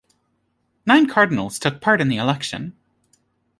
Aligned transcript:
Nine 0.83 1.05
cardinals 1.07 1.59
took 1.59 1.79
part 1.79 2.01
in 2.01 2.07
the 2.07 2.17
election. 2.17 2.75